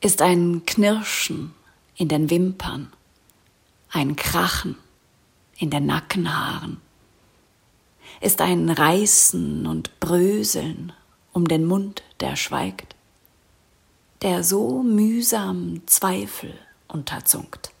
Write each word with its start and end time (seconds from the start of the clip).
ist 0.00 0.22
ein 0.22 0.64
Knirschen 0.64 1.54
in 1.96 2.08
den 2.08 2.30
Wimpern, 2.30 2.90
ein 3.90 4.16
Krachen 4.16 4.76
in 5.58 5.68
den 5.68 5.84
Nackenhaaren, 5.84 6.80
ist 8.22 8.40
ein 8.40 8.70
Reißen 8.70 9.66
und 9.66 10.00
Bröseln 10.00 10.94
um 11.32 11.46
den 11.46 11.66
Mund, 11.66 12.02
der 12.20 12.36
schweigt, 12.36 12.96
der 14.22 14.42
so 14.42 14.82
mühsam 14.82 15.82
Zweifel 15.86 16.54
unterzunkt, 16.88 17.72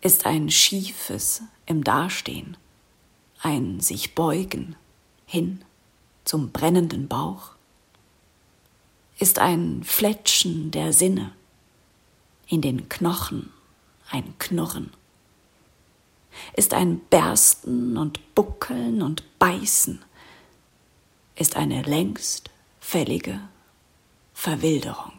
ist 0.00 0.26
ein 0.26 0.50
schiefes 0.50 1.42
im 1.66 1.84
Dastehen, 1.84 2.56
ein 3.42 3.78
sich 3.78 4.16
beugen 4.16 4.74
hin 5.24 5.62
zum 6.24 6.50
brennenden 6.50 7.06
Bauch, 7.06 7.57
ist 9.18 9.38
ein 9.38 9.82
Fletschen 9.84 10.70
der 10.70 10.92
Sinne, 10.92 11.32
in 12.46 12.62
den 12.62 12.88
Knochen 12.88 13.50
ein 14.10 14.34
Knurren, 14.38 14.90
ist 16.54 16.72
ein 16.72 17.00
Bersten 17.10 17.96
und 17.96 18.34
Buckeln 18.34 19.02
und 19.02 19.24
Beißen, 19.38 20.00
ist 21.36 21.56
eine 21.56 21.82
längst 21.82 22.50
fällige 22.80 23.40
Verwilderung. 24.32 25.12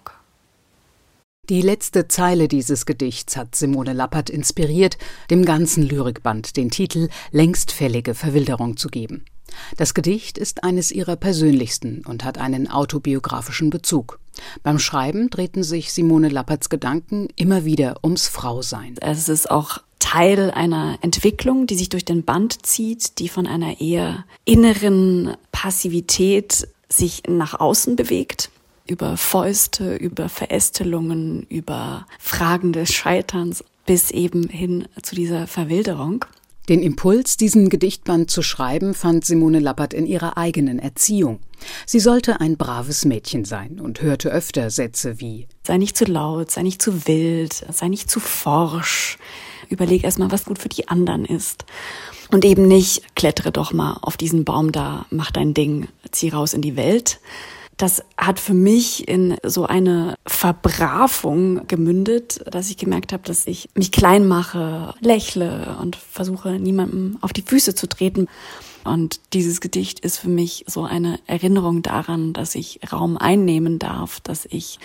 Die 1.50 1.62
letzte 1.62 2.08
Zeile 2.08 2.48
dieses 2.48 2.86
Gedichts 2.86 3.36
hat 3.36 3.56
Simone 3.56 3.94
Lappert 3.94 4.30
inspiriert, 4.30 4.98
dem 5.32 5.46
ganzen 5.46 5.84
Lyrikband 5.84 6.58
den 6.58 6.70
Titel 6.70 7.10
Längstfällige 7.32 8.14
Verwilderung 8.14 8.78
zu 8.78 8.90
geben. 8.90 9.26
Das 9.78 9.94
Gedicht 9.94 10.38
ist 10.38 10.64
eines 10.64 10.92
ihrer 10.92 11.16
persönlichsten 11.16 12.04
und 12.06 12.24
hat 12.24 12.38
einen 12.38 12.70
autobiografischen 12.70 13.70
Bezug. 13.70 14.20
Beim 14.64 14.80
Schreiben 14.80 15.30
drehten 15.30 15.64
sich 15.64 15.92
Simone 15.94 16.30
Lapperts 16.30 16.70
Gedanken 16.70 17.28
immer 17.36 17.66
wieder 17.66 17.98
ums 18.04 18.28
Frausein. 18.28 18.96
Es 19.02 19.30
ist 19.30 19.52
auch 19.52 19.80
Teil 20.00 20.50
einer 20.52 20.98
Entwicklung, 21.02 21.68
die 21.68 21.76
sich 21.76 21.90
durch 21.90 22.06
den 22.06 22.24
Band 22.24 22.66
zieht, 22.66 23.20
die 23.20 23.30
von 23.30 23.46
einer 23.46 23.82
eher 23.82 24.26
inneren 24.46 25.36
Passivität 25.52 26.68
sich 26.88 27.24
nach 27.28 27.60
außen 27.60 27.96
bewegt 27.96 28.50
über 28.88 29.18
Fäuste, 29.18 29.96
über 29.96 30.30
Verästelungen, 30.30 31.44
über 31.44 32.08
Fragen 32.18 32.74
des 32.74 32.92
Scheiterns 32.92 33.64
bis 33.86 34.12
eben 34.12 34.50
hin 34.50 34.88
zu 35.02 35.16
dieser 35.16 35.48
Verwilderung. 35.48 36.26
Den 36.70 36.84
Impuls, 36.84 37.36
diesen 37.36 37.70
Gedichtband 37.70 38.30
zu 38.30 38.44
schreiben, 38.44 38.94
fand 38.94 39.26
Simone 39.26 39.60
Lappert 39.60 39.92
in 39.92 40.06
ihrer 40.06 40.38
eigenen 40.38 40.78
Erziehung. 40.78 41.40
Sie 41.88 42.00
sollte 42.00 42.42
ein 42.42 42.58
braves 42.58 43.06
Mädchen 43.06 43.44
sein 43.44 43.80
und 43.80 44.02
hörte 44.02 44.30
öfter 44.30 44.70
Sätze 44.70 45.20
wie 45.20 45.48
Sei 45.64 45.78
nicht 45.78 45.98
zu 45.98 46.06
laut, 46.06 46.52
sei 46.52 46.62
nicht 46.62 46.80
zu 46.80 47.08
wild, 47.08 47.66
sei 47.72 47.88
nicht 47.88 48.12
zu 48.12 48.20
forsch, 48.20 49.18
überleg 49.70 50.04
erstmal, 50.04 50.32
was 50.32 50.46
gut 50.46 50.60
für 50.60 50.70
die 50.70 50.88
anderen 50.88 51.26
ist. 51.26 51.66
Und 52.32 52.46
eben 52.46 52.68
nicht, 52.68 53.16
klettere 53.16 53.52
doch 53.52 53.74
mal 53.74 53.98
auf 54.04 54.16
diesen 54.16 54.46
Baum 54.46 54.72
da, 54.72 55.08
mach 55.10 55.32
dein 55.32 55.56
Ding, 55.56 55.88
zieh 56.12 56.30
raus 56.30 56.54
in 56.54 56.62
die 56.62 56.76
Welt, 56.76 57.20
das 57.80 58.04
hat 58.18 58.42
für 58.42 58.54
mich 58.54 59.08
in 59.08 59.38
so 59.42 59.66
eine 59.66 60.16
Verbravung 60.28 61.66
gemündet, 61.66 62.42
dass 62.52 62.70
ich 62.70 62.76
gemerkt 62.76 63.14
habe, 63.14 63.24
dass 63.24 63.48
ich 63.48 63.70
mich 63.74 63.94
klein 63.94 64.28
mache, 64.28 64.94
lächle 65.00 65.78
und 65.82 65.96
versuche, 65.96 66.60
niemandem 66.60 67.18
auf 67.22 67.32
die 67.32 67.42
Füße 67.42 67.76
zu 67.76 67.88
treten. 67.88 68.28
Und 68.84 69.22
dieses 69.32 69.62
Gedicht 69.62 70.02
ist 70.02 70.18
für 70.18 70.28
mich 70.28 70.66
so 70.68 70.84
eine 70.84 71.22
Erinnerung 71.26 71.82
daran, 71.82 72.34
dass 72.34 72.54
ich 72.54 72.82
Raum 72.92 73.16
einnehmen 73.16 73.80
darf, 73.80 74.20
dass 74.20 74.46
ich 74.50 74.78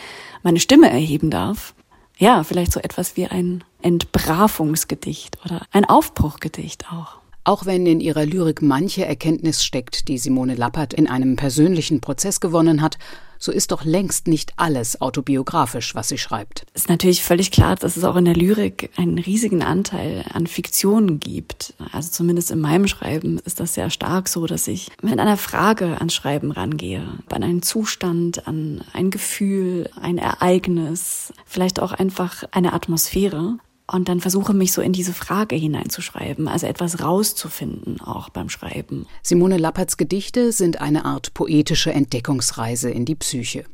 meine 0.44 0.60
Stimme 0.60 0.88
erheben 0.88 1.30
darf. 1.30 1.74
Ja, 2.16 2.44
vielleicht 2.44 2.72
so 2.72 2.78
etwas 2.78 3.16
wie 3.16 3.26
ein 3.26 3.64
Entbravungsgedicht 3.82 5.44
oder 5.44 5.66
ein 5.72 5.84
Aufbruchgedicht 5.84 6.92
auch. 6.92 7.23
Auch 7.46 7.66
wenn 7.66 7.84
in 7.84 8.00
ihrer 8.00 8.24
Lyrik 8.24 8.62
manche 8.62 9.04
Erkenntnis 9.04 9.62
steckt, 9.62 10.08
die 10.08 10.16
Simone 10.16 10.54
Lappert 10.54 10.94
in 10.94 11.06
einem 11.06 11.36
persönlichen 11.36 12.00
Prozess 12.00 12.40
gewonnen 12.40 12.80
hat, 12.80 12.96
so 13.38 13.52
ist 13.52 13.70
doch 13.72 13.84
längst 13.84 14.28
nicht 14.28 14.54
alles 14.56 15.02
autobiografisch, 15.02 15.94
was 15.94 16.08
sie 16.08 16.16
schreibt. 16.16 16.64
Ist 16.72 16.88
natürlich 16.88 17.22
völlig 17.22 17.50
klar, 17.50 17.76
dass 17.76 17.98
es 17.98 18.04
auch 18.04 18.16
in 18.16 18.24
der 18.24 18.34
Lyrik 18.34 18.88
einen 18.96 19.18
riesigen 19.18 19.62
Anteil 19.62 20.24
an 20.32 20.46
Fiktionen 20.46 21.20
gibt. 21.20 21.74
Also 21.92 22.10
zumindest 22.10 22.50
in 22.50 22.60
meinem 22.60 22.86
Schreiben 22.86 23.38
ist 23.40 23.60
das 23.60 23.74
sehr 23.74 23.90
stark 23.90 24.28
so, 24.28 24.46
dass 24.46 24.66
ich 24.66 24.90
mit 25.02 25.18
einer 25.18 25.36
Frage 25.36 25.98
ans 25.98 26.14
Schreiben 26.14 26.50
rangehe, 26.50 27.06
an 27.28 27.42
einen 27.42 27.60
Zustand, 27.60 28.48
an 28.48 28.82
ein 28.94 29.10
Gefühl, 29.10 29.90
ein 30.00 30.16
Ereignis, 30.16 31.34
vielleicht 31.44 31.80
auch 31.80 31.92
einfach 31.92 32.44
eine 32.52 32.72
Atmosphäre 32.72 33.58
und 33.86 34.08
dann 34.08 34.20
versuche 34.20 34.54
mich 34.54 34.72
so 34.72 34.80
in 34.80 34.92
diese 34.92 35.12
Frage 35.12 35.56
hineinzuschreiben, 35.56 36.48
also 36.48 36.66
etwas 36.66 37.02
rauszufinden 37.02 38.00
auch 38.00 38.30
beim 38.30 38.48
Schreiben. 38.48 39.06
Simone 39.22 39.58
Lapperts 39.58 39.96
Gedichte 39.96 40.52
sind 40.52 40.80
eine 40.80 41.04
Art 41.04 41.34
poetische 41.34 41.92
Entdeckungsreise 41.92 42.90
in 42.90 43.04
die 43.04 43.14
Psyche. 43.14 43.64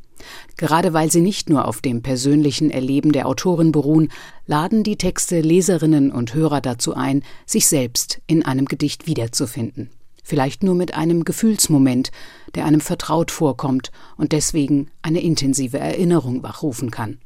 Gerade 0.57 0.93
weil 0.93 1.11
sie 1.11 1.21
nicht 1.21 1.49
nur 1.49 1.67
auf 1.67 1.81
dem 1.81 2.03
persönlichen 2.03 2.69
Erleben 2.69 3.11
der 3.11 3.27
Autorin 3.27 3.71
beruhen, 3.71 4.11
laden 4.45 4.83
die 4.83 4.97
Texte 4.97 5.41
Leserinnen 5.41 6.11
und 6.11 6.33
Hörer 6.33 6.61
dazu 6.61 6.93
ein, 6.93 7.23
sich 7.45 7.67
selbst 7.67 8.21
in 8.27 8.45
einem 8.45 8.65
Gedicht 8.65 9.07
wiederzufinden. 9.07 9.89
Vielleicht 10.23 10.61
nur 10.61 10.75
mit 10.75 10.93
einem 10.93 11.25
Gefühlsmoment, 11.25 12.11
der 12.53 12.65
einem 12.65 12.81
vertraut 12.81 13.31
vorkommt 13.31 13.91
und 14.17 14.33
deswegen 14.33 14.91
eine 15.01 15.21
intensive 15.21 15.79
Erinnerung 15.79 16.43
wachrufen 16.43 16.91
kann. 16.91 17.17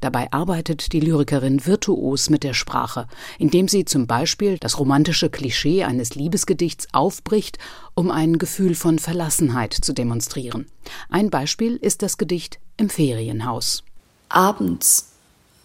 Dabei 0.00 0.32
arbeitet 0.32 0.92
die 0.92 1.00
Lyrikerin 1.00 1.64
virtuos 1.66 2.30
mit 2.30 2.44
der 2.44 2.54
Sprache, 2.54 3.06
indem 3.38 3.68
sie 3.68 3.84
zum 3.84 4.06
Beispiel 4.06 4.58
das 4.58 4.78
romantische 4.78 5.30
Klischee 5.30 5.84
eines 5.84 6.14
Liebesgedichts 6.14 6.88
aufbricht, 6.92 7.58
um 7.94 8.10
ein 8.10 8.38
Gefühl 8.38 8.74
von 8.74 8.98
Verlassenheit 8.98 9.74
zu 9.74 9.92
demonstrieren. 9.92 10.66
Ein 11.08 11.30
Beispiel 11.30 11.76
ist 11.76 12.02
das 12.02 12.18
Gedicht 12.18 12.58
Im 12.76 12.88
Ferienhaus. 12.88 13.84
Abends, 14.28 15.12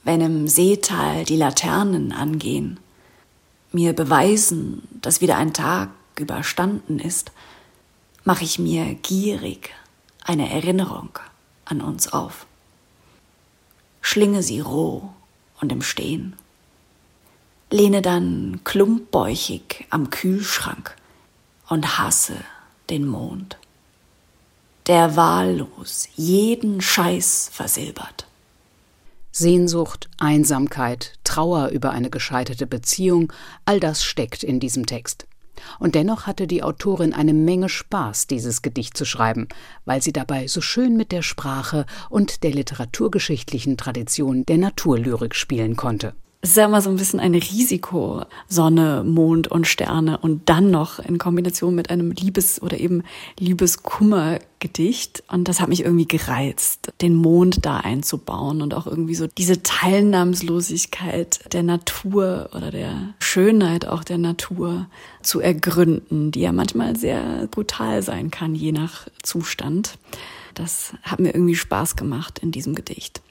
wenn 0.04 0.22
im 0.22 0.48
Seetal 0.48 1.24
die 1.24 1.38
Laternen 1.38 2.12
angehen, 2.12 2.80
mir 3.72 3.94
beweisen, 3.94 4.84
dass 5.02 5.22
wieder 5.22 5.38
ein 5.38 5.54
Tag 5.54 5.90
überstanden 6.20 7.00
ist, 7.00 7.32
mache 8.24 8.44
ich 8.44 8.60
mir 8.60 8.96
gierig 8.96 9.72
eine 10.24 10.52
Erinnerung 10.52 11.10
an 11.66 11.82
uns 11.82 12.12
auf 12.12 12.48
schlinge 14.06 14.44
sie 14.44 14.60
roh 14.60 15.10
und 15.60 15.72
im 15.72 15.82
Stehen. 15.82 16.36
Lehne 17.72 18.04
dann 18.04 18.62
klumpbäuchig 18.64 19.88
am 19.90 20.12
Kühlschrank 20.12 20.96
und 21.70 21.98
hasse 21.98 22.36
den 22.92 23.08
Mond, 23.08 23.58
der 24.86 25.16
wahllos 25.16 26.08
jeden 26.16 26.82
Scheiß 26.82 27.50
versilbert. 27.52 28.28
Sehnsucht, 29.32 30.08
Einsamkeit, 30.20 31.14
Trauer 31.24 31.70
über 31.70 31.90
eine 31.90 32.12
gescheiterte 32.12 32.68
Beziehung, 32.68 33.34
all 33.66 33.80
das 33.80 34.04
steckt 34.04 34.44
in 34.44 34.60
diesem 34.60 34.86
Text. 34.86 35.26
Und 35.80 35.96
dennoch 35.96 36.28
hatte 36.28 36.48
die 36.48 36.64
Autorin 36.64 37.14
eine 37.14 37.34
Menge 37.34 37.70
Spaß, 37.70 38.28
dieses 38.28 38.62
Gedicht 38.62 38.98
zu 38.98 39.06
schreiben, 39.06 39.48
weil 39.86 40.02
sie 40.02 40.14
dabei 40.14 40.48
so 40.48 40.62
schön 40.62 40.98
mit 40.98 41.12
der 41.12 41.22
Sprache 41.22 41.86
und 42.10 42.44
der 42.44 42.52
literaturgeschichtlichen 42.52 43.78
Tradition 43.78 44.46
der 44.46 44.58
Naturlyrik 44.58 45.36
spielen 45.36 45.76
konnte 45.76 46.14
es 46.46 46.52
ist 46.52 46.58
ja 46.58 46.66
immer 46.66 46.82
so 46.84 46.92
ein 46.92 46.98
bisschen 46.98 47.20
ein 47.20 47.34
Risiko, 47.34 48.22
Sonne, 48.48 49.04
Mond 49.04 49.48
und 49.48 49.66
Sterne 49.66 50.20
und 50.20 50.48
dann 50.48 50.70
noch 50.70 51.00
in 51.00 51.18
Kombination 51.18 51.74
mit 51.74 51.90
einem 51.90 52.12
Liebes- 52.12 52.62
oder 52.62 52.80
eben 52.80 53.02
Liebeskummer-Gedicht. 53.40 55.24
Und 55.28 55.48
das 55.48 55.60
hat 55.60 55.70
mich 55.70 55.84
irgendwie 55.84 56.08
gereizt, 56.08 56.94
den 57.02 57.16
Mond 57.16 57.66
da 57.66 57.78
einzubauen 57.78 58.62
und 58.62 58.76
auch 58.76 58.86
irgendwie 58.86 59.16
so 59.16 59.26
diese 59.26 59.64
Teilnahmslosigkeit 59.64 61.52
der 61.52 61.64
Natur 61.64 62.52
oder 62.54 62.70
der 62.70 63.16
Schönheit 63.18 63.88
auch 63.88 64.04
der 64.04 64.20
Natur 64.20 64.86
zu 65.24 65.40
ergründen, 65.40 66.30
die 66.30 66.42
ja 66.42 66.52
manchmal 66.52 66.96
sehr 66.96 67.48
brutal 67.50 68.04
sein 68.04 68.30
kann, 68.30 68.54
je 68.54 68.72
nach 68.72 69.08
Zustand. 69.24 69.98
Das 70.54 70.94
hat 71.02 71.20
mir 71.20 71.34
irgendwie 71.34 71.56
Spaß 71.56 71.96
gemacht 71.96 72.38
in 72.38 72.52
diesem 72.52 72.76
Gedicht. 72.76 73.22